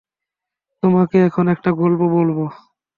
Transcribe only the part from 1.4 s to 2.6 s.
একটা গল্প বলবো।